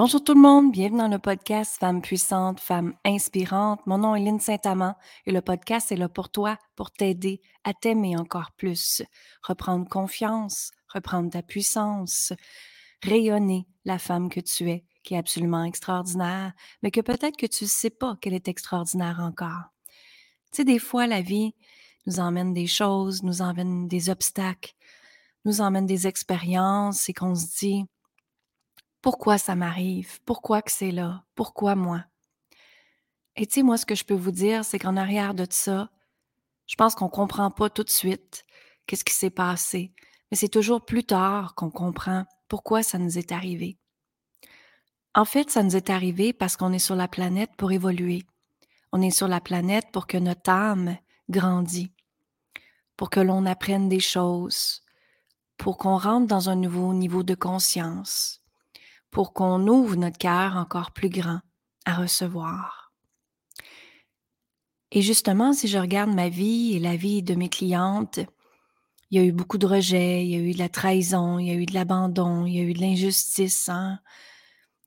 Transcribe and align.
Bonjour 0.00 0.22
tout 0.22 0.34
le 0.34 0.40
monde, 0.40 0.70
bienvenue 0.70 0.98
dans 0.98 1.08
le 1.08 1.18
podcast 1.18 1.76
Femmes 1.80 2.02
puissantes, 2.02 2.60
Femmes 2.60 2.94
inspirantes. 3.04 3.84
Mon 3.84 3.98
nom 3.98 4.14
est 4.14 4.20
Lynne 4.20 4.38
Saint-Amand 4.38 4.94
et 5.26 5.32
le 5.32 5.40
podcast 5.40 5.90
est 5.90 5.96
là 5.96 6.08
pour 6.08 6.30
toi, 6.30 6.56
pour 6.76 6.92
t'aider 6.92 7.40
à 7.64 7.74
t'aimer 7.74 8.16
encore 8.16 8.52
plus, 8.52 9.02
reprendre 9.42 9.88
confiance, 9.88 10.70
reprendre 10.94 11.30
ta 11.30 11.42
puissance, 11.42 12.32
rayonner 13.02 13.66
la 13.84 13.98
femme 13.98 14.28
que 14.28 14.38
tu 14.38 14.70
es, 14.70 14.84
qui 15.02 15.14
est 15.14 15.18
absolument 15.18 15.64
extraordinaire, 15.64 16.52
mais 16.84 16.92
que 16.92 17.00
peut-être 17.00 17.36
que 17.36 17.46
tu 17.46 17.64
ne 17.64 17.68
sais 17.68 17.90
pas 17.90 18.16
qu'elle 18.20 18.34
est 18.34 18.46
extraordinaire 18.46 19.18
encore. 19.20 19.72
Tu 20.52 20.58
sais, 20.58 20.64
des 20.64 20.78
fois, 20.78 21.08
la 21.08 21.22
vie 21.22 21.56
nous 22.06 22.20
emmène 22.20 22.54
des 22.54 22.68
choses, 22.68 23.24
nous 23.24 23.42
emmène 23.42 23.88
des 23.88 24.10
obstacles, 24.10 24.74
nous 25.44 25.60
emmène 25.60 25.86
des 25.86 26.06
expériences 26.06 27.08
et 27.08 27.12
qu'on 27.12 27.34
se 27.34 27.58
dit, 27.58 27.84
pourquoi 29.00 29.38
ça 29.38 29.54
m'arrive? 29.54 30.20
Pourquoi 30.24 30.62
que 30.62 30.72
c'est 30.72 30.90
là? 30.90 31.24
Pourquoi 31.34 31.74
moi? 31.74 32.04
Et 33.36 33.46
tu 33.46 33.54
sais, 33.54 33.62
moi, 33.62 33.76
ce 33.76 33.86
que 33.86 33.94
je 33.94 34.04
peux 34.04 34.14
vous 34.14 34.32
dire, 34.32 34.64
c'est 34.64 34.78
qu'en 34.78 34.96
arrière 34.96 35.34
de 35.34 35.46
ça, 35.48 35.90
je 36.66 36.74
pense 36.74 36.94
qu'on 36.94 37.06
ne 37.06 37.10
comprend 37.10 37.50
pas 37.50 37.70
tout 37.70 37.84
de 37.84 37.90
suite 37.90 38.44
qu'est-ce 38.86 39.04
qui 39.04 39.14
s'est 39.14 39.30
passé, 39.30 39.92
mais 40.30 40.36
c'est 40.36 40.48
toujours 40.48 40.84
plus 40.84 41.04
tard 41.04 41.54
qu'on 41.54 41.70
comprend 41.70 42.24
pourquoi 42.48 42.82
ça 42.82 42.98
nous 42.98 43.18
est 43.18 43.32
arrivé. 43.32 43.78
En 45.14 45.24
fait, 45.24 45.50
ça 45.50 45.62
nous 45.62 45.76
est 45.76 45.90
arrivé 45.90 46.32
parce 46.32 46.56
qu'on 46.56 46.72
est 46.72 46.78
sur 46.78 46.96
la 46.96 47.08
planète 47.08 47.50
pour 47.56 47.72
évoluer. 47.72 48.24
On 48.92 49.02
est 49.02 49.10
sur 49.10 49.28
la 49.28 49.40
planète 49.40 49.86
pour 49.92 50.06
que 50.06 50.18
notre 50.18 50.50
âme 50.50 50.96
grandisse, 51.28 51.88
pour 52.96 53.10
que 53.10 53.20
l'on 53.20 53.46
apprenne 53.46 53.88
des 53.88 54.00
choses, 54.00 54.82
pour 55.56 55.76
qu'on 55.76 55.98
rentre 55.98 56.26
dans 56.26 56.50
un 56.50 56.56
nouveau 56.56 56.92
niveau 56.94 57.22
de 57.22 57.34
conscience, 57.34 58.37
pour 59.10 59.32
qu'on 59.32 59.66
ouvre 59.66 59.96
notre 59.96 60.18
cœur 60.18 60.56
encore 60.56 60.92
plus 60.92 61.08
grand 61.08 61.40
à 61.84 61.94
recevoir. 61.94 62.92
Et 64.90 65.02
justement, 65.02 65.52
si 65.52 65.68
je 65.68 65.78
regarde 65.78 66.14
ma 66.14 66.28
vie 66.28 66.74
et 66.74 66.78
la 66.78 66.96
vie 66.96 67.22
de 67.22 67.34
mes 67.34 67.48
clientes, 67.48 68.20
il 69.10 69.18
y 69.18 69.22
a 69.22 69.24
eu 69.24 69.32
beaucoup 69.32 69.58
de 69.58 69.66
rejets, 69.66 70.24
il 70.24 70.30
y 70.30 70.36
a 70.36 70.38
eu 70.38 70.52
de 70.52 70.58
la 70.58 70.68
trahison, 70.68 71.38
il 71.38 71.46
y 71.46 71.50
a 71.50 71.54
eu 71.54 71.66
de 71.66 71.74
l'abandon, 71.74 72.46
il 72.46 72.54
y 72.54 72.60
a 72.60 72.62
eu 72.62 72.72
de 72.72 72.80
l'injustice, 72.80 73.68
hein? 73.68 74.00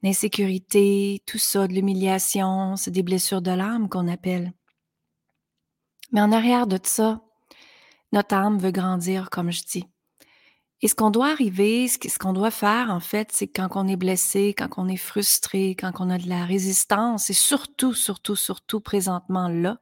l'insécurité, 0.03 1.21
tout 1.25 1.37
ça, 1.37 1.67
de 1.67 1.73
l'humiliation, 1.73 2.75
c'est 2.75 2.91
des 2.91 3.03
blessures 3.03 3.41
de 3.41 3.51
l'âme 3.51 3.89
qu'on 3.89 4.07
appelle. 4.07 4.53
Mais 6.11 6.21
en 6.21 6.31
arrière 6.31 6.67
de 6.67 6.79
ça, 6.83 7.21
notre 8.11 8.35
âme 8.35 8.57
veut 8.57 8.71
grandir, 8.71 9.29
comme 9.29 9.51
je 9.51 9.63
dis. 9.63 9.85
Et 10.83 10.87
ce 10.87 10.95
qu'on 10.95 11.11
doit 11.11 11.29
arriver, 11.29 11.87
ce 11.87 12.17
qu'on 12.17 12.33
doit 12.33 12.51
faire, 12.51 12.89
en 12.89 12.99
fait, 12.99 13.31
c'est 13.31 13.47
quand 13.47 13.69
on 13.75 13.87
est 13.87 13.95
blessé, 13.95 14.55
quand 14.57 14.69
on 14.77 14.87
est 14.87 14.97
frustré, 14.97 15.75
quand 15.79 15.91
on 15.99 16.09
a 16.09 16.17
de 16.17 16.27
la 16.27 16.45
résistance, 16.45 17.29
et 17.29 17.33
surtout, 17.33 17.93
surtout, 17.93 18.35
surtout 18.35 18.79
présentement 18.79 19.47
là, 19.47 19.77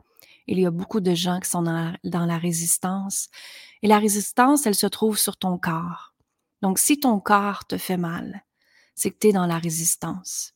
il 0.52 0.60
y 0.60 0.66
a 0.66 0.72
beaucoup 0.72 1.00
de 1.00 1.14
gens 1.14 1.40
qui 1.40 1.50
sont 1.50 1.62
dans 1.62 1.94
la, 2.04 2.38
résistance. 2.38 3.30
Et 3.84 3.88
la 3.88 4.00
résistance, 4.00 4.66
elle 4.66 4.76
se 4.76 4.88
trouve 4.88 5.18
sur 5.18 5.38
ton 5.38 5.58
corps. 5.58 6.14
Donc, 6.62 6.80
si 6.80 7.00
ton 7.00 7.20
corps 7.20 7.66
te 7.66 7.78
fait 7.78 7.98
mal, 7.98 8.44
c'est 8.96 9.12
que 9.12 9.18
tu 9.20 9.28
es 9.28 9.32
dans 9.32 9.46
la 9.46 9.60
résistance. 9.60 10.56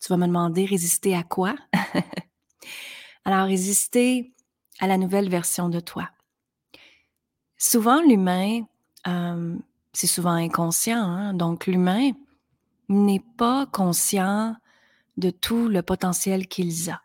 Tu 0.00 0.08
vas 0.08 0.16
me 0.16 0.26
demander 0.26 0.64
résister 0.64 1.16
à 1.16 1.24
quoi? 1.24 1.56
Alors, 3.24 3.46
résister 3.46 4.32
à 4.78 4.86
la 4.86 4.96
nouvelle 4.96 5.28
version 5.28 5.68
de 5.68 5.80
toi. 5.80 6.08
Souvent, 7.58 8.00
l'humain, 8.02 8.62
c'est 9.04 10.06
souvent 10.06 10.32
inconscient. 10.32 11.02
Hein. 11.02 11.34
Donc, 11.34 11.66
l'humain 11.66 12.12
n'est 12.88 13.22
pas 13.36 13.66
conscient 13.66 14.56
de 15.16 15.30
tout 15.30 15.68
le 15.68 15.82
potentiel 15.82 16.48
qu'il 16.48 16.90
a. 16.90 17.00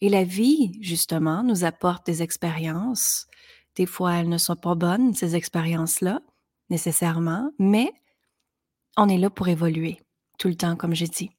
Et 0.00 0.08
la 0.08 0.24
vie, 0.24 0.78
justement, 0.80 1.42
nous 1.42 1.64
apporte 1.64 2.06
des 2.06 2.22
expériences. 2.22 3.26
Des 3.74 3.86
fois, 3.86 4.14
elles 4.14 4.28
ne 4.28 4.38
sont 4.38 4.56
pas 4.56 4.74
bonnes, 4.74 5.14
ces 5.14 5.34
expériences-là, 5.36 6.20
nécessairement, 6.70 7.50
mais 7.58 7.92
on 8.96 9.08
est 9.08 9.18
là 9.18 9.30
pour 9.30 9.48
évoluer 9.48 10.00
tout 10.38 10.48
le 10.48 10.56
temps, 10.56 10.76
comme 10.76 10.94
j'ai 10.94 11.08
dit. 11.08 11.30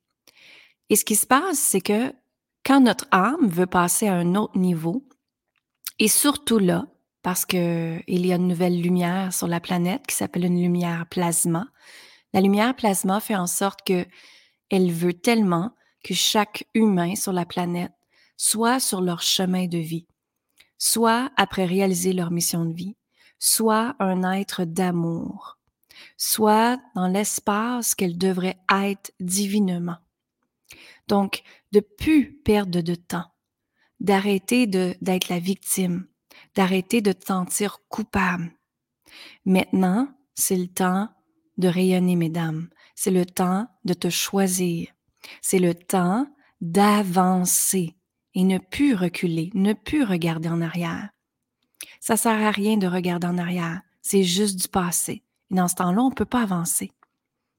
Et 0.89 0.95
ce 0.95 1.05
qui 1.05 1.15
se 1.15 1.27
passe, 1.27 1.59
c'est 1.59 1.81
que 1.81 2.13
quand 2.65 2.81
notre 2.81 3.07
âme 3.11 3.47
veut 3.47 3.65
passer 3.65 4.07
à 4.07 4.15
un 4.15 4.35
autre 4.35 4.57
niveau, 4.57 5.03
et 5.99 6.07
surtout 6.07 6.59
là, 6.59 6.87
parce 7.21 7.45
qu'il 7.45 8.01
y 8.07 8.31
a 8.31 8.35
une 8.35 8.47
nouvelle 8.47 8.81
lumière 8.81 9.33
sur 9.33 9.47
la 9.47 9.59
planète 9.59 10.07
qui 10.07 10.15
s'appelle 10.15 10.45
une 10.45 10.61
lumière 10.61 11.05
plasma. 11.09 11.67
La 12.33 12.41
lumière 12.41 12.75
plasma 12.75 13.19
fait 13.19 13.35
en 13.35 13.47
sorte 13.47 13.81
que 13.85 14.05
elle 14.69 14.91
veut 14.91 15.13
tellement 15.13 15.71
que 16.03 16.13
chaque 16.13 16.65
humain 16.73 17.15
sur 17.15 17.33
la 17.33 17.45
planète 17.45 17.91
soit 18.37 18.79
sur 18.79 19.01
leur 19.01 19.21
chemin 19.21 19.67
de 19.67 19.77
vie, 19.77 20.07
soit 20.77 21.31
après 21.35 21.65
réaliser 21.65 22.13
leur 22.13 22.31
mission 22.31 22.65
de 22.65 22.73
vie, 22.73 22.95
soit 23.37 23.95
un 23.99 24.31
être 24.31 24.63
d'amour, 24.63 25.57
soit 26.17 26.79
dans 26.95 27.07
l'espace 27.07 27.95
qu'elle 27.95 28.17
devrait 28.17 28.59
être 28.71 29.11
divinement. 29.19 29.97
Donc, 31.07 31.41
de 31.71 31.79
plus 31.79 32.33
perdre 32.33 32.81
de 32.81 32.95
temps, 32.95 33.25
d'arrêter 33.99 34.67
d'être 34.67 35.29
la 35.29 35.39
victime, 35.39 36.07
d'arrêter 36.55 37.01
de 37.01 37.11
te 37.11 37.25
sentir 37.25 37.79
coupable. 37.89 38.51
Maintenant, 39.45 40.07
c'est 40.35 40.57
le 40.57 40.67
temps 40.67 41.09
de 41.57 41.67
rayonner, 41.67 42.15
mesdames. 42.15 42.69
C'est 42.95 43.11
le 43.11 43.25
temps 43.25 43.67
de 43.85 43.93
te 43.93 44.09
choisir. 44.09 44.89
C'est 45.41 45.59
le 45.59 45.73
temps 45.73 46.27
d'avancer 46.61 47.95
et 48.33 48.43
ne 48.43 48.57
plus 48.57 48.93
reculer, 48.95 49.49
ne 49.53 49.73
plus 49.73 50.03
regarder 50.03 50.49
en 50.49 50.61
arrière. 50.61 51.09
Ça 51.99 52.17
sert 52.17 52.41
à 52.41 52.51
rien 52.51 52.77
de 52.77 52.87
regarder 52.87 53.27
en 53.27 53.37
arrière. 53.37 53.81
C'est 54.01 54.23
juste 54.23 54.59
du 54.59 54.67
passé. 54.67 55.23
Et 55.51 55.55
dans 55.55 55.67
ce 55.67 55.75
temps-là, 55.75 56.01
on 56.01 56.09
ne 56.09 56.15
peut 56.15 56.25
pas 56.25 56.43
avancer. 56.43 56.91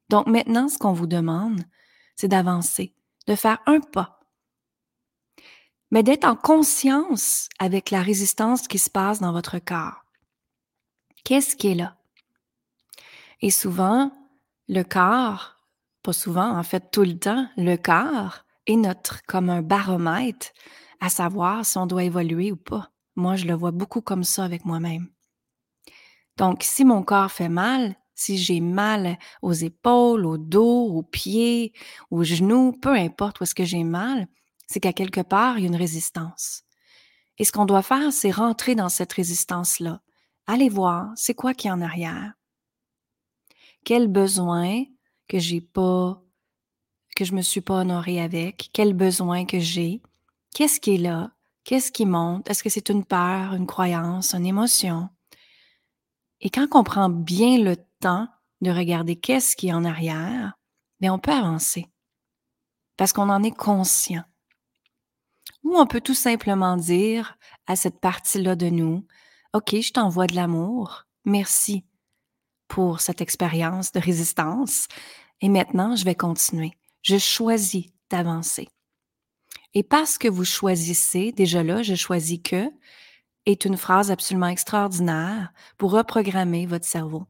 Donc 0.08 0.26
maintenant, 0.26 0.68
ce 0.68 0.78
qu'on 0.78 0.92
vous 0.92 1.06
demande, 1.06 1.62
c'est 2.16 2.28
d'avancer, 2.28 2.94
de 3.26 3.34
faire 3.34 3.58
un 3.66 3.80
pas 3.80 4.19
mais 5.90 6.02
d'être 6.02 6.24
en 6.24 6.36
conscience 6.36 7.48
avec 7.58 7.90
la 7.90 8.02
résistance 8.02 8.68
qui 8.68 8.78
se 8.78 8.90
passe 8.90 9.20
dans 9.20 9.32
votre 9.32 9.58
corps. 9.58 10.04
Qu'est-ce 11.24 11.56
qui 11.56 11.68
est 11.68 11.74
là? 11.74 11.96
Et 13.40 13.50
souvent, 13.50 14.12
le 14.68 14.82
corps, 14.82 15.56
pas 16.02 16.12
souvent, 16.12 16.56
en 16.56 16.62
fait 16.62 16.90
tout 16.90 17.02
le 17.02 17.18
temps, 17.18 17.48
le 17.56 17.76
corps 17.76 18.44
est 18.66 18.76
notre 18.76 19.22
comme 19.26 19.50
un 19.50 19.62
baromètre 19.62 20.52
à 21.00 21.08
savoir 21.08 21.64
si 21.64 21.78
on 21.78 21.86
doit 21.86 22.04
évoluer 22.04 22.52
ou 22.52 22.56
pas. 22.56 22.90
Moi, 23.16 23.36
je 23.36 23.46
le 23.46 23.54
vois 23.54 23.70
beaucoup 23.70 24.00
comme 24.00 24.24
ça 24.24 24.44
avec 24.44 24.64
moi-même. 24.64 25.08
Donc, 26.36 26.62
si 26.62 26.84
mon 26.84 27.02
corps 27.02 27.32
fait 27.32 27.48
mal, 27.48 27.96
si 28.14 28.38
j'ai 28.38 28.60
mal 28.60 29.18
aux 29.42 29.52
épaules, 29.52 30.26
au 30.26 30.38
dos, 30.38 30.86
aux 30.86 31.02
pieds, 31.02 31.72
aux 32.10 32.22
genoux, 32.22 32.72
peu 32.72 32.94
importe 32.94 33.40
où 33.40 33.44
est-ce 33.44 33.54
que 33.54 33.64
j'ai 33.64 33.84
mal, 33.84 34.26
c'est 34.70 34.78
qu'à 34.78 34.92
quelque 34.92 35.20
part, 35.20 35.58
il 35.58 35.62
y 35.62 35.64
a 35.64 35.68
une 35.68 35.74
résistance. 35.74 36.62
Et 37.38 37.44
ce 37.44 37.50
qu'on 37.50 37.64
doit 37.64 37.82
faire, 37.82 38.12
c'est 38.12 38.30
rentrer 38.30 38.76
dans 38.76 38.88
cette 38.88 39.12
résistance-là. 39.12 40.00
Allez 40.46 40.68
voir, 40.68 41.10
c'est 41.16 41.34
quoi 41.34 41.54
qui 41.54 41.66
est 41.66 41.72
en 41.72 41.80
arrière? 41.80 42.34
Quel 43.84 44.06
besoin 44.06 44.84
que 45.26 45.40
j'ai 45.40 45.60
pas, 45.60 46.22
que 47.16 47.24
je 47.24 47.34
me 47.34 47.42
suis 47.42 47.62
pas 47.62 47.80
honoré 47.80 48.20
avec? 48.20 48.70
Quel 48.72 48.94
besoin 48.94 49.44
que 49.44 49.58
j'ai? 49.58 50.02
Qu'est-ce 50.54 50.78
qui 50.78 50.94
est 50.94 50.98
là? 50.98 51.32
Qu'est-ce 51.64 51.90
qui 51.90 52.06
monte? 52.06 52.48
Est-ce 52.48 52.62
que 52.62 52.70
c'est 52.70 52.90
une 52.90 53.04
peur, 53.04 53.54
une 53.54 53.66
croyance, 53.66 54.34
une 54.34 54.46
émotion? 54.46 55.08
Et 56.40 56.48
quand 56.48 56.68
on 56.74 56.84
prend 56.84 57.08
bien 57.10 57.58
le 57.58 57.76
temps 57.98 58.28
de 58.60 58.70
regarder 58.70 59.16
qu'est-ce 59.16 59.56
qui 59.56 59.68
est 59.68 59.72
en 59.72 59.84
arrière, 59.84 60.52
bien, 61.00 61.12
on 61.12 61.18
peut 61.18 61.32
avancer. 61.32 61.88
Parce 62.96 63.12
qu'on 63.12 63.30
en 63.30 63.42
est 63.42 63.50
conscient. 63.56 64.22
Ou 65.62 65.76
on 65.76 65.86
peut 65.86 66.00
tout 66.00 66.14
simplement 66.14 66.76
dire 66.76 67.36
à 67.66 67.76
cette 67.76 68.00
partie-là 68.00 68.56
de 68.56 68.68
nous, 68.68 69.06
OK, 69.52 69.74
je 69.80 69.92
t'envoie 69.92 70.26
de 70.26 70.34
l'amour, 70.34 71.06
merci 71.24 71.84
pour 72.68 73.00
cette 73.00 73.20
expérience 73.20 73.92
de 73.92 74.00
résistance, 74.00 74.86
et 75.40 75.48
maintenant 75.48 75.96
je 75.96 76.04
vais 76.04 76.14
continuer. 76.14 76.72
Je 77.02 77.18
choisis 77.18 77.86
d'avancer. 78.10 78.68
Et 79.74 79.82
parce 79.82 80.18
que 80.18 80.28
vous 80.28 80.44
choisissez, 80.44 81.32
déjà 81.32 81.62
là, 81.62 81.82
je 81.82 81.94
choisis 81.94 82.40
que, 82.42 82.70
est 83.46 83.64
une 83.64 83.76
phrase 83.76 84.10
absolument 84.10 84.48
extraordinaire 84.48 85.52
pour 85.78 85.92
reprogrammer 85.92 86.66
votre 86.66 86.84
cerveau. 86.84 87.26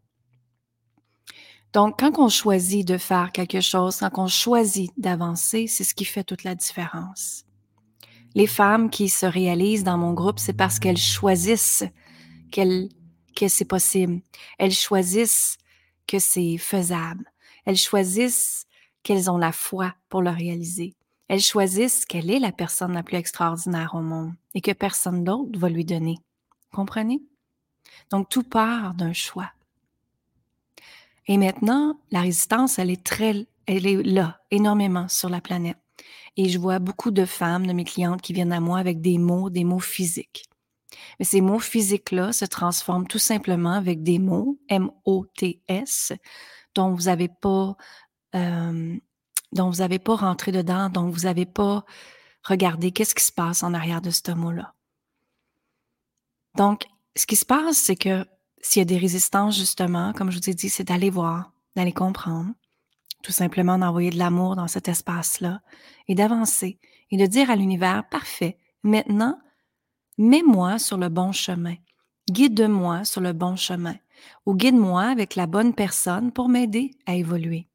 Donc, 1.73 2.01
quand 2.01 2.19
on 2.19 2.29
choisit 2.29 2.87
de 2.87 2.99
faire 2.99 3.31
quelque 3.31 3.61
chose, 3.61 3.99
quand 3.99 4.25
on 4.25 4.27
choisit 4.27 4.91
d'avancer, 4.97 5.69
c'est 5.69 5.85
ce 5.85 5.95
qui 5.95 6.05
fait 6.05 6.25
toute 6.25 6.43
la 6.43 6.57
différence. 6.57 7.45
Les 8.35 8.47
femmes 8.47 8.91
qui 8.91 9.09
se 9.09 9.27
réalisent 9.27 9.85
dans 9.85 9.99
mon 9.99 10.13
groupe, 10.13 10.39
c'est 10.39 10.53
parce 10.53 10.79
qu'elles 10.79 10.97
choisissent 10.97 11.85
que 12.53 13.49
c'est 13.49 13.65
possible. 13.65 14.21
Elles 14.59 14.73
choisissent 14.73 15.57
que 16.07 16.19
c'est 16.19 16.57
faisable. 16.59 17.25
Elles 17.65 17.77
choisissent 17.77 18.67
qu'elles 19.03 19.31
ont 19.31 19.39
la 19.39 19.53
foi 19.53 19.95
pour 20.09 20.23
le 20.23 20.31
réaliser. 20.31 20.95
Elles 21.29 21.41
choisissent 21.41 22.05
qu'elle 22.05 22.31
est 22.31 22.41
la 22.41 22.53
personne 22.53 22.93
la 22.93 23.03
plus 23.03 23.17
extraordinaire 23.17 23.95
au 23.95 24.01
monde 24.01 24.33
et 24.55 24.61
que 24.61 24.73
personne 24.73 25.25
d'autre 25.25 25.59
va 25.59 25.69
lui 25.69 25.85
donner. 25.85 26.19
Comprenez? 26.73 27.23
Donc, 28.11 28.29
tout 28.29 28.43
part 28.43 28.95
d'un 28.95 29.13
choix. 29.13 29.51
Et 31.27 31.37
maintenant, 31.37 32.01
la 32.11 32.23
résistance, 32.23 32.79
elle 32.79 32.91
est 32.91 33.05
très, 33.05 33.47
elle 33.67 33.87
est 33.87 34.03
là, 34.03 34.41
énormément 34.51 35.09
sur 35.09 35.29
la 35.29 35.41
planète. 35.41 35.80
Et 36.37 36.49
je 36.49 36.59
vois 36.59 36.79
beaucoup 36.79 37.11
de 37.11 37.25
femmes, 37.25 37.67
de 37.67 37.73
mes 37.73 37.85
clientes 37.85 38.23
qui 38.23 38.33
viennent 38.33 38.53
à 38.53 38.61
moi 38.61 38.79
avec 38.79 39.01
des 39.01 39.19
mots, 39.19 39.51
des 39.51 39.65
mots 39.65 39.81
physiques. 39.81 40.45
Mais 41.19 41.25
ces 41.25 41.41
mots 41.41 41.59
physiques-là 41.59 42.33
se 42.33 42.45
transforment 42.45 43.07
tout 43.07 43.19
simplement 43.19 43.73
avec 43.73 44.03
des 44.03 44.19
mots, 44.19 44.59
M-O-T-S, 44.69 46.13
dont 46.75 46.95
vous 46.95 47.05
n'avez 47.05 47.29
pas, 47.29 47.77
euh, 48.35 48.97
dont 49.53 49.71
vous 49.71 49.79
n'avez 49.79 49.99
pas 49.99 50.17
rentré 50.17 50.53
dedans, 50.53 50.89
dont 50.89 51.09
vous 51.09 51.21
n'avez 51.21 51.47
pas 51.47 51.85
regardé 52.45 52.93
qu'est-ce 52.93 53.15
qui 53.15 53.25
se 53.25 53.33
passe 53.33 53.63
en 53.63 53.75
arrière 53.75 54.01
de 54.01 54.11
ce 54.11 54.33
mot-là. 54.33 54.75
Donc, 56.57 56.87
ce 57.17 57.27
qui 57.27 57.37
se 57.37 57.45
passe, 57.45 57.77
c'est 57.77 57.97
que 57.97 58.25
s'il 58.61 58.81
y 58.81 58.83
a 58.83 58.87
des 58.87 58.99
résistances, 58.99 59.57
justement, 59.57 60.13
comme 60.13 60.31
je 60.31 60.39
vous 60.39 60.51
ai 60.51 60.55
dit, 60.55 60.69
c'est 60.69 60.85
d'aller 60.85 61.11
voir, 61.11 61.53
d'aller 61.77 61.93
comprendre, 61.93 62.51
tout 63.23 63.33
simplement 63.33 63.79
d'envoyer 63.79 64.11
de 64.11 64.19
l'amour 64.19 64.57
dans 64.57 64.69
cet 64.69 64.89
espace-là 64.89 65.61
et 66.09 66.15
d'avancer 66.15 66.79
et 67.11 67.17
de 67.17 67.27
dire 67.27 67.51
à 67.51 67.57
l'univers, 67.57 68.09
parfait, 68.09 68.57
maintenant, 68.83 69.39
mets-moi 70.19 70.79
sur 70.79 70.97
le 70.97 71.09
bon 71.09 71.33
chemin, 71.33 71.77
guide-moi 72.31 73.05
sur 73.05 73.21
le 73.21 73.33
bon 73.33 73.57
chemin 73.57 73.97
ou 74.47 74.55
guide-moi 74.55 75.03
avec 75.03 75.35
la 75.35 75.47
bonne 75.47 75.75
personne 75.75 76.33
pour 76.33 76.49
m'aider 76.49 76.93
à 77.07 77.15
évoluer. 77.15 77.67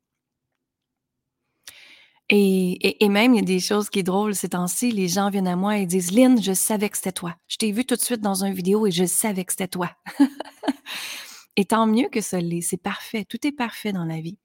Et, 2.30 3.04
et, 3.04 3.10
même, 3.10 3.36
il 3.36 3.38
y 3.38 3.40
a 3.40 3.46
des 3.46 3.60
choses 3.60 3.90
qui 3.92 4.00
sont 4.00 4.06
drôles 4.06 4.36
ces 4.36 4.50
temps-ci. 4.50 4.92
Les 4.92 5.08
gens 5.08 5.30
viennent 5.30 5.48
à 5.48 5.56
moi 5.56 5.78
et 5.78 5.86
disent 5.86 6.12
Lynn, 6.12 6.42
je 6.42 6.54
savais 6.54 6.90
que 6.90 6.98
c'était 6.98 7.12
toi. 7.12 7.36
Je 7.48 7.58
t'ai 7.58 7.72
vu 7.72 7.86
tout 7.86 7.96
de 7.96 8.02
suite 8.02 8.22
dans 8.22 8.44
une 8.44 8.54
vidéo 8.54 8.88
et 8.88 8.92
je 8.92 9.06
savais 9.06 9.46
que 9.46 9.54
c'était 9.54 9.68
toi. 9.68 9.92
et 11.56 11.66
tant 11.66 11.86
mieux 11.86 12.10
que 12.10 12.20
l'est. 12.38 12.62
C'est 12.62 12.78
parfait. 12.82 13.26
Tout 13.26 13.46
est 13.46 13.52
parfait 13.52 13.94
dans 13.94 14.06
la 14.06 14.22
vie. 14.22 14.40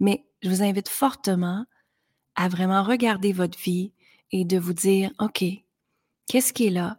Mais 0.00 0.24
je 0.42 0.48
vous 0.48 0.62
invite 0.62 0.88
fortement 0.88 1.64
à 2.36 2.48
vraiment 2.48 2.82
regarder 2.82 3.32
votre 3.32 3.58
vie 3.58 3.92
et 4.30 4.44
de 4.44 4.58
vous 4.58 4.72
dire 4.72 5.10
OK, 5.18 5.44
qu'est-ce 6.26 6.52
qui 6.52 6.66
est 6.66 6.70
là? 6.70 6.98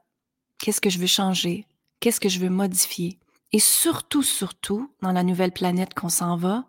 Qu'est-ce 0.59 0.81
que 0.81 0.89
je 0.89 0.99
veux 0.99 1.07
changer? 1.07 1.65
Qu'est-ce 1.99 2.19
que 2.19 2.29
je 2.29 2.39
veux 2.39 2.49
modifier 2.49 3.19
Et 3.51 3.59
surtout, 3.59 4.23
surtout, 4.23 4.93
dans 5.01 5.11
la 5.11 5.23
nouvelle 5.23 5.51
planète 5.51 5.93
qu'on 5.93 6.09
s'en 6.09 6.35
va, 6.35 6.65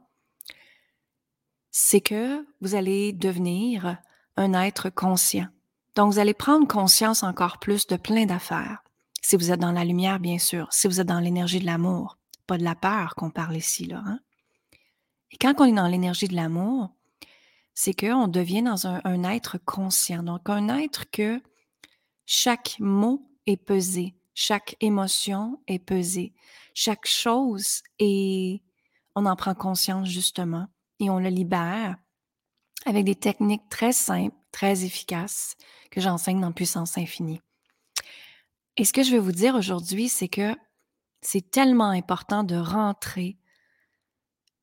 c'est 1.71 2.00
que 2.00 2.44
vous 2.61 2.75
allez 2.75 3.12
devenir 3.12 3.97
un 4.37 4.55
être 4.55 4.91
conscient. 4.91 5.49
Donc, 5.97 6.12
vous 6.12 6.19
allez 6.19 6.35
prendre 6.35 6.67
conscience 6.67 7.23
encore 7.23 7.59
plus 7.59 7.87
de 7.87 7.97
plein 7.97 8.27
d'affaires. 8.27 8.82
Si 9.23 9.37
vous 9.37 9.50
êtes 9.53 9.61
dans 9.61 9.73
la 9.73 9.85
lumière, 9.85 10.21
bien 10.21 10.38
sûr. 10.38 10.69
Si 10.71 10.88
vous 10.88 11.00
êtes 11.00 11.06
dans 11.06 11.21
l'énergie 11.21 11.61
de 11.61 11.67
l'amour, 11.67 12.17
pas 12.47 12.59
de 12.59 12.65
la 12.65 12.75
peur 12.75 13.15
qu'on 13.17 13.31
parle 13.31 13.56
ici, 13.56 13.87
là. 13.87 14.03
Hein? 14.06 14.21
Et 15.31 15.37
quand 15.37 15.55
on 15.59 15.65
est 15.65 15.73
dans 15.73 15.87
l'énergie 15.87 16.29
de 16.29 16.35
l'amour, 16.35 16.91
c'est 17.75 17.94
qu'on 17.94 18.29
devient 18.29 18.62
dans 18.62 18.87
un, 18.87 19.25
être 19.25 19.59
conscient. 19.59 20.23
Donc, 20.23 20.49
un 20.49 20.69
être 20.69 21.11
que 21.11 21.41
chaque 22.27 22.77
mot 22.79 23.29
est 23.47 23.56
pesé, 23.56 24.15
chaque 24.35 24.77
émotion 24.81 25.61
est 25.67 25.79
pesée, 25.79 26.35
chaque 26.75 27.06
chose 27.06 27.82
est... 27.99 28.62
On 29.17 29.27
en 29.27 29.35
prend 29.35 29.55
conscience 29.55 30.09
justement 30.09 30.69
et 31.00 31.11
on 31.11 31.19
le 31.19 31.29
libère 31.29 31.97
avec 32.87 33.05
des 33.05 33.17
techniques 33.17 33.69
très 33.69 33.93
simples, 33.93 34.37
très 34.53 34.85
efficaces 34.85 35.56
que 35.91 36.00
j'enseigne 36.00 36.41
dans 36.41 36.53
Puissance 36.53 36.97
Infinie. 36.97 37.41
Et 38.77 38.85
ce 38.85 38.93
que 38.93 39.03
je 39.03 39.12
veux 39.12 39.21
vous 39.21 39.32
dire 39.32 39.56
aujourd'hui, 39.56 40.09
c'est 40.09 40.29
que 40.29 40.55
c'est 41.23 41.50
tellement 41.50 41.91
important 41.91 42.44
de 42.44 42.56
rentrer 42.56 43.37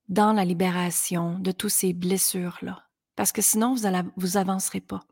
dans 0.09 0.33
la 0.33 0.45
libération 0.45 1.39
de 1.39 1.51
toutes 1.51 1.71
ces 1.71 1.94
blessures-là, 1.94 2.83
parce 3.15 3.31
que 3.31 3.42
sinon, 3.42 3.74
vous 3.74 3.88
ne 3.88 4.04
vous 4.15 4.38
avancerez 4.38 4.81
pas. 4.81 5.04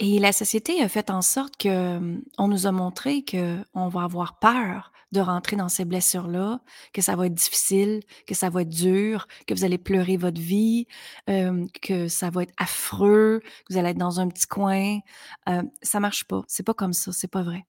Et 0.00 0.18
la 0.20 0.32
société 0.32 0.80
a 0.80 0.88
fait 0.88 1.10
en 1.10 1.22
sorte 1.22 1.56
que 1.56 2.20
on 2.38 2.48
nous 2.48 2.66
a 2.66 2.72
montré 2.72 3.24
qu'on 3.24 3.88
va 3.88 4.02
avoir 4.02 4.38
peur 4.38 4.92
de 5.10 5.20
rentrer 5.20 5.56
dans 5.56 5.68
ces 5.68 5.84
blessures-là, 5.84 6.60
que 6.92 7.02
ça 7.02 7.16
va 7.16 7.26
être 7.26 7.34
difficile, 7.34 8.02
que 8.26 8.34
ça 8.34 8.50
va 8.50 8.62
être 8.62 8.68
dur, 8.68 9.26
que 9.46 9.54
vous 9.54 9.64
allez 9.64 9.78
pleurer 9.78 10.16
votre 10.16 10.40
vie, 10.40 10.86
euh, 11.30 11.66
que 11.82 12.08
ça 12.08 12.30
va 12.30 12.42
être 12.42 12.52
affreux, 12.58 13.40
que 13.42 13.72
vous 13.72 13.78
allez 13.78 13.90
être 13.90 13.98
dans 13.98 14.20
un 14.20 14.28
petit 14.28 14.46
coin. 14.46 14.98
Euh, 15.48 15.62
ça 15.82 15.98
marche 15.98 16.24
pas. 16.24 16.42
C'est 16.46 16.62
pas 16.62 16.74
comme 16.74 16.92
ça. 16.92 17.12
C'est 17.12 17.28
pas 17.28 17.42
vrai. 17.42 17.66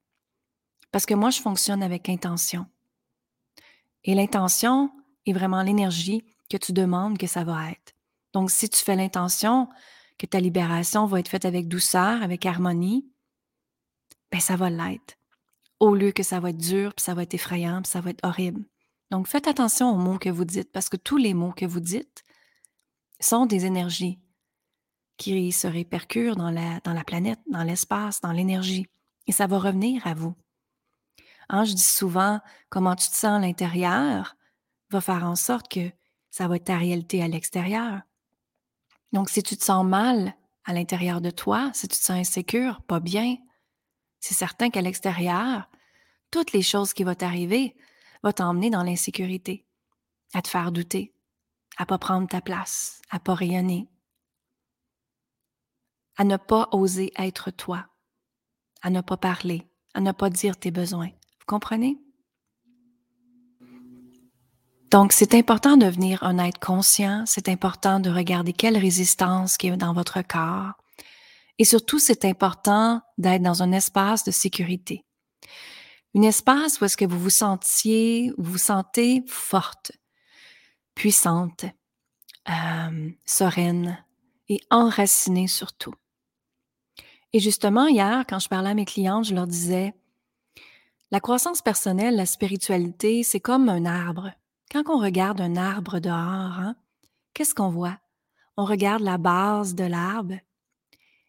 Parce 0.92 1.06
que 1.06 1.14
moi, 1.14 1.30
je 1.30 1.40
fonctionne 1.40 1.82
avec 1.82 2.08
intention. 2.08 2.66
Et 4.04 4.14
l'intention 4.14 4.90
est 5.26 5.32
vraiment 5.32 5.62
l'énergie 5.62 6.24
que 6.50 6.56
tu 6.56 6.72
demandes 6.72 7.18
que 7.18 7.26
ça 7.26 7.44
va 7.44 7.70
être. 7.70 7.94
Donc, 8.32 8.50
si 8.50 8.68
tu 8.68 8.82
fais 8.82 8.96
l'intention 8.96 9.68
que 10.18 10.26
ta 10.26 10.40
libération 10.40 11.06
va 11.06 11.20
être 11.20 11.28
faite 11.28 11.44
avec 11.44 11.68
douceur, 11.68 12.22
avec 12.22 12.46
harmonie, 12.46 13.08
ben 14.30 14.40
ça 14.40 14.56
va 14.56 14.70
l'être 14.70 15.16
au 15.80 15.94
lieu 15.94 16.12
que 16.12 16.22
ça 16.22 16.40
va 16.40 16.50
être 16.50 16.58
dur, 16.58 16.94
puis 16.94 17.02
ça 17.02 17.14
va 17.14 17.22
être 17.22 17.34
effrayant, 17.34 17.82
puis 17.82 17.90
ça 17.90 18.00
va 18.00 18.10
être 18.10 18.24
horrible. 18.24 18.62
Donc, 19.10 19.26
faites 19.26 19.48
attention 19.48 19.90
aux 19.90 19.96
mots 19.96 20.18
que 20.18 20.28
vous 20.28 20.44
dites, 20.44 20.70
parce 20.70 20.88
que 20.88 20.96
tous 20.96 21.16
les 21.16 21.34
mots 21.34 21.52
que 21.52 21.64
vous 21.64 21.80
dites 21.80 22.22
sont 23.18 23.46
des 23.46 23.64
énergies 23.64 24.20
qui 25.16 25.52
se 25.52 25.66
la, 25.66 26.80
dans 26.80 26.92
la 26.92 27.04
planète, 27.04 27.40
dans 27.46 27.62
l'espace, 27.62 28.20
dans 28.20 28.32
l'énergie. 28.32 28.86
Et 29.26 29.32
ça 29.32 29.46
va 29.46 29.58
revenir 29.58 30.06
à 30.06 30.14
vous. 30.14 30.34
Hein, 31.48 31.64
je 31.64 31.72
dis 31.72 31.82
souvent, 31.82 32.40
comment 32.68 32.94
tu 32.94 33.08
te 33.08 33.14
sens 33.14 33.36
à 33.36 33.38
l'intérieur 33.38 34.36
va 34.90 35.00
faire 35.00 35.24
en 35.24 35.36
sorte 35.36 35.68
que 35.68 35.90
ça 36.30 36.48
va 36.48 36.56
être 36.56 36.64
ta 36.64 36.76
réalité 36.76 37.22
à 37.22 37.28
l'extérieur. 37.28 38.00
Donc, 39.12 39.30
si 39.30 39.42
tu 39.42 39.56
te 39.56 39.64
sens 39.64 39.84
mal 39.84 40.34
à 40.64 40.72
l'intérieur 40.72 41.20
de 41.20 41.30
toi, 41.30 41.70
si 41.74 41.88
tu 41.88 41.96
te 41.96 42.02
sens 42.02 42.18
insécure, 42.18 42.82
pas 42.82 43.00
bien, 43.00 43.36
c'est 44.20 44.34
certain 44.34 44.70
qu'à 44.70 44.82
l'extérieur, 44.82 45.68
toutes 46.30 46.52
les 46.52 46.62
choses 46.62 46.92
qui 46.92 47.04
vont 47.04 47.14
t'arriver 47.14 47.76
vont 48.22 48.32
t'emmener 48.32 48.70
dans 48.70 48.82
l'insécurité, 48.82 49.66
à 50.34 50.42
te 50.42 50.48
faire 50.48 50.70
douter, 50.70 51.14
à 51.76 51.86
pas 51.86 51.98
prendre 51.98 52.28
ta 52.28 52.40
place, 52.40 53.00
à 53.10 53.18
pas 53.18 53.34
rayonner, 53.34 53.88
à 56.16 56.24
ne 56.24 56.36
pas 56.36 56.68
oser 56.72 57.12
être 57.16 57.50
toi, 57.50 57.86
à 58.82 58.90
ne 58.90 59.00
pas 59.00 59.16
parler, 59.16 59.68
à 59.94 60.00
ne 60.00 60.12
pas 60.12 60.30
dire 60.30 60.56
tes 60.58 60.70
besoins. 60.70 61.08
Vous 61.08 61.46
comprenez? 61.46 61.98
Donc, 64.90 65.12
c'est 65.12 65.34
important 65.34 65.76
de 65.76 65.86
devenir 65.86 66.22
un 66.24 66.38
être 66.38 66.58
conscient, 66.58 67.22
c'est 67.24 67.48
important 67.48 68.00
de 68.00 68.10
regarder 68.10 68.52
quelle 68.52 68.76
résistance 68.76 69.56
qui 69.56 69.68
est 69.68 69.76
dans 69.76 69.92
votre 69.92 70.20
corps, 70.22 70.72
et 71.60 71.64
surtout, 71.64 71.98
c'est 71.98 72.24
important 72.24 73.02
d'être 73.18 73.42
dans 73.42 73.62
un 73.62 73.70
espace 73.70 74.24
de 74.24 74.30
sécurité. 74.30 75.04
Un 76.16 76.22
espace 76.22 76.80
où 76.80 76.86
est-ce 76.86 76.96
que 76.96 77.04
vous 77.04 77.20
vous 77.20 77.30
sentiez, 77.30 78.32
vous 78.38 78.52
vous 78.52 78.58
sentez 78.58 79.22
forte, 79.28 79.92
puissante, 80.94 81.66
euh, 82.48 83.10
sereine 83.26 84.02
et 84.48 84.60
enracinée 84.70 85.46
surtout. 85.46 85.94
Et 87.32 87.38
justement, 87.38 87.86
hier, 87.86 88.24
quand 88.26 88.38
je 88.38 88.48
parlais 88.48 88.70
à 88.70 88.74
mes 88.74 88.86
clientes, 88.86 89.26
je 89.26 89.34
leur 89.34 89.46
disais, 89.46 89.92
la 91.12 91.20
croissance 91.20 91.62
personnelle, 91.62 92.16
la 92.16 92.26
spiritualité, 92.26 93.22
c'est 93.22 93.38
comme 93.38 93.68
un 93.68 93.84
arbre. 93.84 94.30
Quand 94.70 94.84
on 94.88 94.98
regarde 94.98 95.40
un 95.40 95.56
arbre 95.56 95.98
dehors, 95.98 96.14
hein, 96.16 96.76
qu'est-ce 97.34 97.54
qu'on 97.54 97.70
voit? 97.70 97.98
On 98.56 98.64
regarde 98.64 99.02
la 99.02 99.18
base 99.18 99.74
de 99.74 99.84
l'arbre 99.84 100.36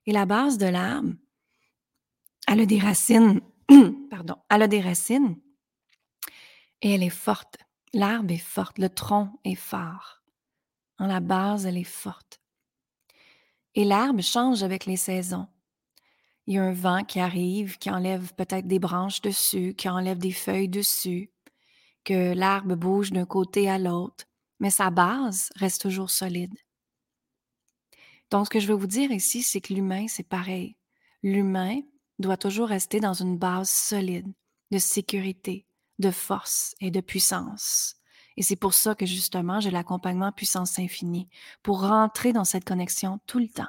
et 0.05 0.12
la 0.12 0.25
base 0.25 0.60
de 0.60 0.67
l'arbre, 0.67 1.13
elle 2.48 2.60
a 2.60 2.65
des 2.67 2.79
racines, 2.79 3.41
pardon, 4.12 4.36
elle 4.50 4.62
a 4.62 4.67
des 4.67 4.81
racines 4.81 5.39
et 6.81 6.93
elle 6.93 7.03
est 7.03 7.10
forte. 7.10 7.57
L'arbre 7.93 8.31
est 8.31 8.38
forte, 8.38 8.77
le 8.77 8.89
tronc 8.89 9.31
est 9.43 9.55
fort. 9.55 10.21
En 11.00 11.07
la 11.07 11.19
base, 11.19 11.65
elle 11.65 11.77
est 11.77 11.83
forte. 11.83 12.39
Et 13.74 13.86
l'arbre 13.86 14.21
change 14.21 14.62
avec 14.62 14.86
les 14.86 14.98
saisons. 14.98 15.48
Il 16.45 16.55
y 16.55 16.57
a 16.60 16.63
un 16.63 16.74
vent 16.74 17.03
qui 17.03 17.19
arrive, 17.19 17.77
qui 17.79 17.89
enlève 17.89 18.33
peut-être 18.36 18.67
des 18.67 18.79
branches 18.79 19.21
dessus, 19.21 19.74
qui 19.75 19.89
enlève 19.89 20.17
des 20.17 20.31
feuilles 20.31 20.69
dessus, 20.69 21.31
que 22.03 22.34
l'arbre 22.34 22.75
bouge 22.75 23.12
d'un 23.12 23.25
côté 23.25 23.70
à 23.70 23.77
l'autre, 23.77 24.25
mais 24.60 24.70
sa 24.70 24.89
base 24.89 25.50
reste 25.55 25.81
toujours 25.81 26.10
solide. 26.10 26.53
Donc, 28.29 28.46
ce 28.46 28.50
que 28.50 28.60
je 28.60 28.67
veux 28.67 28.75
vous 28.75 28.88
dire 28.88 29.12
ici, 29.12 29.43
c'est 29.43 29.62
que 29.62 29.74
l'humain, 29.74 30.08
c'est 30.08 30.27
pareil. 30.27 30.77
L'humain 31.22 31.81
doit 32.20 32.38
toujours 32.38 32.70
rester 32.70 33.00
dans 33.00 33.13
une 33.13 33.38
base 33.38 33.70
solide 33.70 34.31
de 34.72 34.77
sécurité, 34.77 35.65
de 36.00 36.12
force 36.12 36.75
et 36.79 36.91
de 36.91 37.01
puissance. 37.01 37.96
Et 38.38 38.43
c'est 38.43 38.55
pour 38.55 38.74
ça 38.74 38.96
que 38.96 39.05
justement, 39.05 39.60
j'ai 39.60 39.72
l'accompagnement 39.72 40.31
puissance 40.31 40.79
infinie, 40.79 41.27
pour 41.62 41.81
rentrer 41.81 42.31
dans 42.31 42.46
cette 42.46 42.63
connexion 42.63 43.20
tout 43.27 43.39
le 43.39 43.50
temps. 43.50 43.67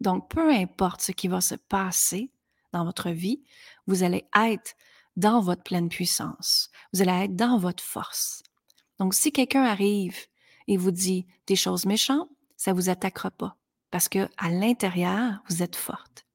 Donc, 0.00 0.28
peu 0.28 0.52
importe 0.52 1.00
ce 1.00 1.12
qui 1.12 1.28
va 1.28 1.40
se 1.40 1.54
passer 1.54 2.30
dans 2.72 2.84
votre 2.84 3.10
vie, 3.10 3.42
vous 3.86 4.02
allez 4.02 4.26
être 4.36 4.74
dans 5.16 5.40
votre 5.40 5.62
pleine 5.62 5.88
puissance. 5.88 6.70
Vous 6.92 7.02
allez 7.02 7.24
être 7.24 7.36
dans 7.36 7.58
votre 7.58 7.82
force. 7.82 8.42
Donc, 8.98 9.14
si 9.14 9.32
quelqu'un 9.32 9.64
arrive 9.64 10.16
et 10.68 10.76
vous 10.76 10.90
dit 10.90 11.26
des 11.46 11.56
choses 11.56 11.86
méchantes, 11.86 12.28
ça 12.56 12.72
vous 12.72 12.88
attaquera 12.88 13.30
pas 13.30 13.56
parce 13.90 14.08
que 14.08 14.28
à 14.36 14.50
l'intérieur, 14.50 15.42
vous 15.48 15.62
êtes 15.62 15.76
forte. 15.76 16.26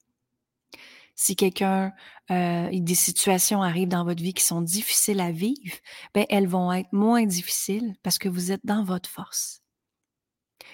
Si 1.15 1.35
quelqu'un, 1.35 1.93
euh, 2.31 2.69
des 2.71 2.95
situations 2.95 3.61
arrivent 3.61 3.89
dans 3.89 4.03
votre 4.03 4.23
vie 4.23 4.33
qui 4.33 4.43
sont 4.43 4.61
difficiles 4.61 5.19
à 5.19 5.31
vivre, 5.31 5.75
ben 6.15 6.25
elles 6.29 6.47
vont 6.47 6.71
être 6.71 6.91
moins 6.91 7.25
difficiles 7.25 7.95
parce 8.01 8.17
que 8.17 8.29
vous 8.29 8.51
êtes 8.51 8.65
dans 8.65 8.83
votre 8.83 9.09
force. 9.09 9.61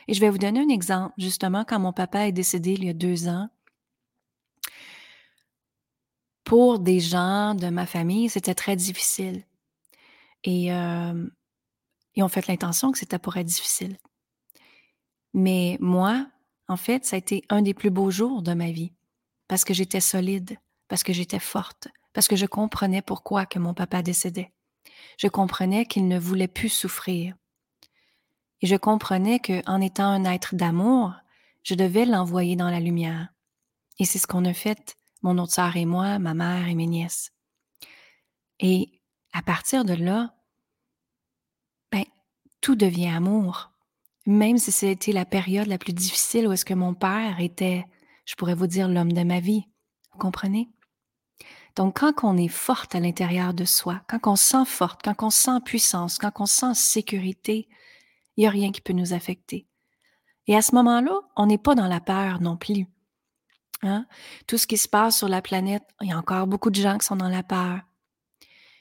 Et 0.08 0.14
je 0.14 0.22
vais 0.22 0.30
vous 0.30 0.38
donner 0.38 0.62
un 0.62 0.70
exemple. 0.70 1.14
Justement, 1.18 1.66
quand 1.66 1.80
mon 1.80 1.92
papa 1.92 2.28
est 2.28 2.32
décédé 2.32 2.74
il 2.74 2.86
y 2.86 2.90
a 2.90 2.94
deux 2.94 3.28
ans, 3.28 3.50
pour 6.48 6.80
des 6.80 7.02
gens 7.02 7.56
de 7.56 7.68
ma 7.68 7.86
famille, 7.86 8.30
c'était 8.30 8.56
très 8.56 8.78
difficile. 8.78 9.44
Et 10.46 10.68
ils 10.68 12.24
ont 12.24 12.30
fait 12.30 12.48
l'intention 12.48 12.94
que 12.94 12.98
c'était 12.98 13.20
pour 13.20 13.36
être 13.36 13.46
difficile. 13.46 13.98
Mais 15.34 15.78
moi, 15.82 16.26
en 16.70 16.78
fait, 16.78 17.04
ça 17.04 17.18
a 17.18 17.20
été 17.20 17.44
un 17.50 17.62
des 17.62 17.74
plus 17.74 17.90
beaux 17.90 18.12
jours 18.12 18.44
de 18.44 18.54
ma 18.54 18.72
vie 18.72 18.94
parce 19.50 19.66
que 19.66 19.74
j'étais 19.74 20.00
solide, 20.00 20.58
parce 20.88 21.04
que 21.04 21.12
j'étais 21.12 21.40
forte, 21.40 21.90
parce 22.14 22.30
que 22.30 22.38
je 22.38 22.46
comprenais 22.46 23.02
pourquoi 23.02 23.46
que 23.46 23.60
mon 23.60 23.74
papa 23.74 24.02
décédait. 24.02 24.54
Je 25.18 25.28
comprenais 25.28 25.86
qu'il 25.86 26.08
ne 26.08 26.18
voulait 26.18 26.48
plus 26.48 26.70
souffrir. 26.70 27.36
Et 28.62 28.68
je 28.68 28.78
comprenais 28.78 29.40
qu'en 29.40 29.82
étant 29.82 30.08
un 30.08 30.24
être 30.24 30.56
d'amour, 30.56 31.12
je 31.64 31.76
devais 31.76 32.06
l'envoyer 32.06 32.56
dans 32.56 32.70
la 32.70 32.80
lumière. 32.80 33.34
Et 34.00 34.06
c'est 34.06 34.18
ce 34.18 34.28
qu'on 34.28 34.46
a 34.46 34.54
fait, 34.54 34.96
mon 35.22 35.38
autre 35.38 35.54
sœur 35.54 35.76
et 35.76 35.86
moi, 35.86 36.20
ma 36.20 36.34
mère 36.34 36.68
et 36.68 36.76
mes 36.76 36.88
nièces. 36.88 37.32
Et 38.60 39.02
à 39.34 39.42
partir 39.42 39.86
de 39.86 39.94
là, 39.94 40.34
ben, 41.92 42.04
tout 42.62 42.76
devient 42.76 43.10
amour. 43.10 43.72
Même 44.26 44.58
si 44.58 44.72
c'était 44.72 45.14
la 45.14 45.26
période 45.26 45.68
la 45.68 45.78
plus 45.78 45.94
difficile 45.94 46.48
où 46.48 46.52
est-ce 46.52 46.66
que 46.66 46.74
mon 46.74 46.94
père 46.94 47.40
était 47.40 47.86
je 48.28 48.36
pourrais 48.36 48.56
vous 48.56 48.68
dire 48.68 48.90
l'homme 48.90 49.14
de 49.14 49.24
ma 49.24 49.40
vie. 49.40 49.66
Vous 50.12 50.20
comprenez? 50.20 50.70
Donc, 51.76 52.00
quand 52.00 52.24
on 52.24 52.38
est 52.38 52.50
forte 52.50 52.94
à 52.94 53.00
l'intérieur 53.00 53.54
de 53.54 53.66
soi, 53.66 54.02
quand 54.08 54.32
on 54.32 54.36
sent 54.36 54.66
forte, 54.66 55.02
quand 55.04 55.24
on 55.24 55.30
sent 55.30 55.62
puissance, 55.64 56.18
quand 56.18 56.32
on 56.40 56.46
sent 56.46 56.74
sécurité, 56.74 57.70
il 58.36 58.42
n'y 58.42 58.48
a 58.48 58.52
rien 58.52 58.72
qui 58.72 58.82
peut 58.82 58.94
nous 58.94 59.14
affecter. 59.14 59.66
Et 60.48 60.56
à 60.56 60.62
ce 60.62 60.76
moment-là, 60.76 61.22
on 61.36 61.46
n'est 61.46 61.58
pas 61.58 61.76
dans 61.76 61.88
la 61.88 62.02
peur 62.02 62.42
non 62.42 62.58
plus. 62.58 62.88
Hein? 63.84 64.06
Tout 64.48 64.58
ce 64.58 64.68
qui 64.68 64.78
se 64.78 64.88
passe 64.88 65.18
sur 65.18 65.28
la 65.28 65.42
planète, 65.42 65.84
il 66.02 66.10
y 66.10 66.12
a 66.12 66.18
encore 66.18 66.48
beaucoup 66.48 66.70
de 66.70 66.82
gens 66.82 66.98
qui 66.98 67.06
sont 67.06 67.16
dans 67.16 67.30
la 67.30 67.44
peur. 67.44 67.80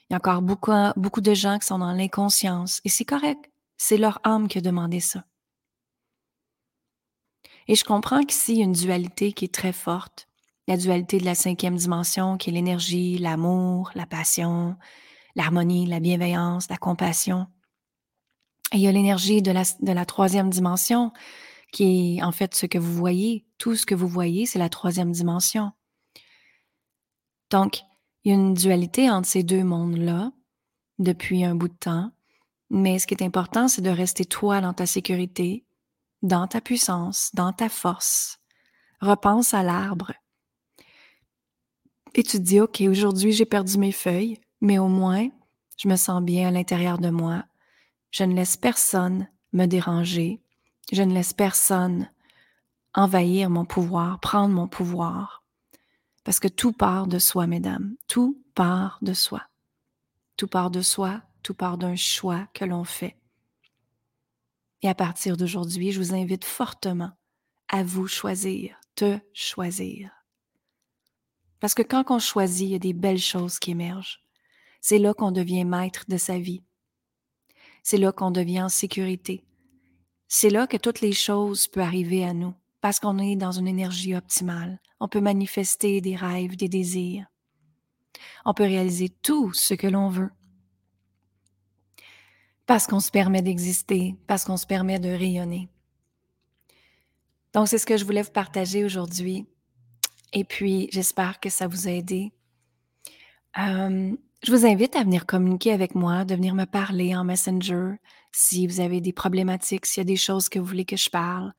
Il 0.09 0.13
y 0.13 0.15
a 0.15 0.17
encore 0.17 0.41
beaucoup, 0.41 0.71
beaucoup 0.95 1.21
de 1.21 1.33
gens 1.33 1.59
qui 1.59 1.67
sont 1.67 1.79
dans 1.79 1.91
l'inconscience. 1.91 2.81
Et 2.85 2.89
c'est 2.89 3.05
correct. 3.05 3.51
C'est 3.77 3.97
leur 3.97 4.19
âme 4.23 4.47
qui 4.47 4.57
a 4.57 4.61
demandé 4.61 4.99
ça. 4.99 5.23
Et 7.67 7.75
je 7.75 7.83
comprends 7.83 8.23
qu'ici, 8.23 8.53
il 8.53 8.57
y 8.59 8.61
a 8.61 8.65
une 8.65 8.71
dualité 8.71 9.33
qui 9.33 9.45
est 9.45 9.53
très 9.53 9.73
forte. 9.73 10.27
La 10.67 10.77
dualité 10.77 11.17
de 11.17 11.25
la 11.25 11.35
cinquième 11.35 11.75
dimension, 11.75 12.37
qui 12.37 12.49
est 12.49 12.53
l'énergie, 12.53 13.17
l'amour, 13.17 13.91
la 13.95 14.05
passion, 14.05 14.77
l'harmonie, 15.35 15.85
la 15.85 15.99
bienveillance, 15.99 16.69
la 16.69 16.77
compassion. 16.77 17.47
Et 18.73 18.77
il 18.77 18.81
y 18.81 18.87
a 18.87 18.91
l'énergie 18.91 19.41
de 19.41 19.51
la, 19.51 19.63
de 19.81 19.91
la 19.91 20.05
troisième 20.05 20.49
dimension, 20.49 21.11
qui 21.71 22.17
est 22.17 22.23
en 22.23 22.31
fait 22.31 22.55
ce 22.55 22.65
que 22.65 22.77
vous 22.77 22.93
voyez. 22.93 23.45
Tout 23.57 23.75
ce 23.75 23.85
que 23.85 23.95
vous 23.95 24.07
voyez, 24.07 24.45
c'est 24.45 24.59
la 24.59 24.69
troisième 24.69 25.11
dimension. 25.11 25.71
Donc, 27.49 27.81
il 28.23 28.29
y 28.29 28.31
a 28.31 28.35
une 28.35 28.53
dualité 28.53 29.09
entre 29.09 29.27
ces 29.27 29.43
deux 29.43 29.63
mondes-là 29.63 30.31
depuis 30.99 31.43
un 31.43 31.55
bout 31.55 31.69
de 31.69 31.73
temps. 31.73 32.11
Mais 32.69 32.99
ce 32.99 33.07
qui 33.07 33.13
est 33.13 33.23
important, 33.23 33.67
c'est 33.67 33.81
de 33.81 33.89
rester 33.89 34.25
toi 34.25 34.59
dans 34.59 34.73
ta 34.73 34.85
sécurité, 34.85 35.65
dans 36.21 36.47
ta 36.47 36.59
puissance, 36.59 37.31
dans 37.33 37.53
ta 37.53 37.69
force. 37.69 38.39
Repense 38.99 39.53
à 39.53 39.63
l'arbre. 39.63 40.11
Et 42.15 42.23
tu 42.23 42.37
te 42.37 42.43
dis, 42.43 42.59
OK, 42.59 42.81
aujourd'hui 42.81 43.31
j'ai 43.31 43.45
perdu 43.45 43.77
mes 43.77 43.91
feuilles, 43.91 44.39
mais 44.59 44.79
au 44.79 44.87
moins, 44.87 45.29
je 45.77 45.87
me 45.87 45.95
sens 45.95 46.21
bien 46.21 46.47
à 46.47 46.51
l'intérieur 46.51 46.97
de 46.97 47.09
moi. 47.09 47.45
Je 48.11 48.23
ne 48.23 48.33
laisse 48.33 48.57
personne 48.57 49.27
me 49.53 49.65
déranger. 49.65 50.41
Je 50.91 51.03
ne 51.03 51.13
laisse 51.13 51.33
personne 51.33 52.09
envahir 52.93 53.49
mon 53.49 53.65
pouvoir, 53.65 54.19
prendre 54.19 54.53
mon 54.53 54.67
pouvoir. 54.67 55.43
Parce 56.23 56.39
que 56.39 56.47
tout 56.47 56.73
part 56.73 57.07
de 57.07 57.19
soi, 57.19 57.47
mesdames. 57.47 57.95
Tout 58.07 58.43
part 58.55 58.99
de 59.01 59.13
soi. 59.13 59.43
Tout 60.35 60.47
part 60.47 60.71
de 60.71 60.81
soi, 60.81 61.21
tout 61.43 61.53
part 61.53 61.77
d'un 61.77 61.95
choix 61.95 62.47
que 62.53 62.65
l'on 62.65 62.83
fait. 62.83 63.17
Et 64.81 64.89
à 64.89 64.95
partir 64.95 65.37
d'aujourd'hui, 65.37 65.91
je 65.91 65.99
vous 65.99 66.13
invite 66.13 66.45
fortement 66.45 67.11
à 67.69 67.83
vous 67.83 68.07
choisir, 68.07 68.79
te 68.95 69.19
choisir. 69.33 70.11
Parce 71.59 71.73
que 71.73 71.81
quand 71.81 72.11
on 72.11 72.19
choisit, 72.19 72.67
il 72.67 72.71
y 72.71 72.75
a 72.75 72.79
des 72.79 72.93
belles 72.93 73.17
choses 73.19 73.59
qui 73.59 73.71
émergent. 73.71 74.23
C'est 74.81 74.99
là 74.99 75.13
qu'on 75.13 75.31
devient 75.31 75.65
maître 75.65 76.05
de 76.07 76.17
sa 76.17 76.37
vie. 76.37 76.63
C'est 77.83 77.97
là 77.97 78.11
qu'on 78.11 78.31
devient 78.31 78.61
en 78.61 78.69
sécurité. 78.69 79.46
C'est 80.27 80.49
là 80.49 80.67
que 80.67 80.77
toutes 80.77 81.01
les 81.01 81.13
choses 81.13 81.67
peuvent 81.67 81.83
arriver 81.83 82.23
à 82.25 82.33
nous, 82.33 82.53
parce 82.81 82.99
qu'on 82.99 83.17
est 83.17 83.35
dans 83.35 83.51
une 83.51 83.67
énergie 83.67 84.15
optimale. 84.15 84.79
On 84.99 85.07
peut 85.07 85.21
manifester 85.21 86.01
des 86.01 86.15
rêves, 86.15 86.55
des 86.55 86.69
désirs. 86.69 87.25
On 88.45 88.53
peut 88.53 88.63
réaliser 88.63 89.09
tout 89.09 89.53
ce 89.53 89.73
que 89.73 89.87
l'on 89.87 90.09
veut 90.09 90.29
parce 92.67 92.85
qu'on 92.85 92.99
se 92.99 93.09
permet 93.09 93.41
d'exister, 93.41 94.15
parce 94.27 94.43
qu'on 94.43 94.57
se 94.57 94.67
permet 94.67 94.99
de 94.99 95.09
rayonner. 95.09 95.69
Donc, 97.53 97.69
c'est 97.69 97.77
ce 97.79 97.85
que 97.85 97.97
je 97.97 98.05
voulais 98.05 98.21
vous 98.21 98.31
partager 98.31 98.83
aujourd'hui. 98.83 99.47
Et 100.33 100.43
puis, 100.43 100.89
j'espère 100.91 101.39
que 101.39 101.49
ça 101.49 101.67
vous 101.67 101.87
a 101.87 101.91
aidé. 101.91 102.33
Euh, 103.57 104.15
je 104.43 104.51
vous 104.51 104.65
invite 104.65 104.95
à 104.95 105.03
venir 105.03 105.25
communiquer 105.25 105.71
avec 105.71 105.95
moi, 105.95 106.25
de 106.25 106.35
venir 106.35 106.53
me 106.55 106.65
parler 106.65 107.15
en 107.15 107.23
Messenger 107.23 107.95
si 108.31 108.67
vous 108.67 108.79
avez 108.79 109.01
des 109.01 109.13
problématiques, 109.13 109.85
s'il 109.85 110.01
y 110.01 110.05
a 110.05 110.05
des 110.05 110.15
choses 110.15 110.49
que 110.49 110.59
vous 110.59 110.65
voulez 110.65 110.85
que 110.85 110.97
je 110.97 111.09
parle. 111.09 111.53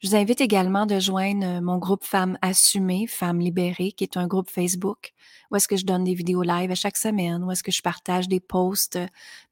Je 0.00 0.08
vous 0.08 0.16
invite 0.16 0.40
également 0.40 0.86
de 0.86 0.98
joindre 0.98 1.46
euh, 1.46 1.60
mon 1.60 1.78
groupe 1.78 2.04
Femmes 2.04 2.38
assumées, 2.42 3.06
Femmes 3.06 3.40
libérées, 3.40 3.92
qui 3.92 4.04
est 4.04 4.16
un 4.16 4.26
groupe 4.26 4.50
Facebook 4.50 5.14
où 5.50 5.56
est-ce 5.56 5.68
que 5.68 5.76
je 5.76 5.84
donne 5.84 6.04
des 6.04 6.14
vidéos 6.14 6.42
live 6.42 6.70
à 6.72 6.74
chaque 6.74 6.96
semaine, 6.96 7.44
où 7.44 7.50
est-ce 7.50 7.62
que 7.62 7.70
je 7.70 7.80
partage 7.80 8.26
des 8.26 8.40
posts, 8.40 8.98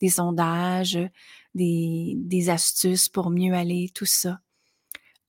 des 0.01 0.09
sondages, 0.09 0.99
des, 1.55 2.15
des 2.17 2.51
astuces 2.51 3.09
pour 3.09 3.31
mieux 3.31 3.55
aller, 3.55 3.89
tout 3.95 4.05
ça. 4.05 4.41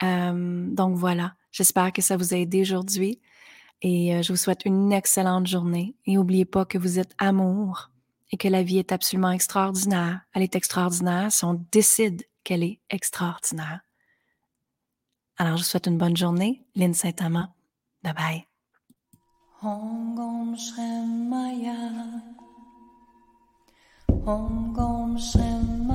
Donc 0.02 0.98
voilà, 0.98 1.36
j'espère 1.52 1.94
que 1.94 2.02
ça 2.02 2.18
vous 2.18 2.34
a 2.34 2.38
aidé 2.38 2.62
aujourd'hui 2.62 3.22
et 3.84 4.16
euh, 4.16 4.22
je 4.22 4.32
vous 4.32 4.38
souhaite 4.38 4.66
une 4.66 4.94
excellente 4.94 5.46
journée. 5.46 5.96
Et 6.06 6.16
n'oubliez 6.16 6.46
pas 6.46 6.66
que 6.66 6.78
vous 6.78 7.00
êtes 7.00 7.13
amour 7.18 7.92
et 8.32 8.38
que 8.38 8.48
la 8.48 8.63
vie 8.63 8.80
est 8.80 8.94
absolument 8.94 9.32
extraordinaire. 9.32 10.22
Elle 10.34 10.42
est 10.42 10.56
extraordinaire 10.56 11.32
si 11.32 11.44
on 11.44 11.66
décide 11.72 12.24
qu'elle 12.44 12.63
est 12.63 12.80
extraordinaire. 12.90 13.82
Alors, 15.38 15.58
je 15.58 15.63
vous 15.63 15.68
souhaite 15.68 15.88
une 15.88 15.98
bonne 15.98 16.16
journée. 16.16 16.66
Lynn 16.75 16.94
Saint-Amand. 16.94 17.50
Bye 18.04 18.13
bye. 18.13 18.48
Maya. 21.30 21.75
Gom 24.74 25.18
Shem 25.18 25.88